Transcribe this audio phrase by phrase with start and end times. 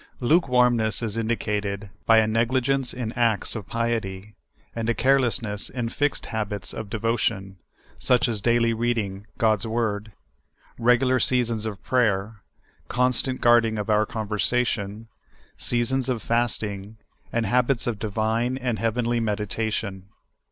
[0.19, 4.33] Lukewarmness is indicated by a negligence in acts of piet}',
[4.75, 7.57] and a carelessness in fixed habits of devotion;
[7.99, 10.11] such as daily reading God's Word,
[10.79, 12.41] regular seasons of prayer,
[12.87, 15.07] constant guarding of our conversation,
[15.55, 16.97] seasons of fasting,
[17.31, 20.05] and habits of divine and heavenly medita tion.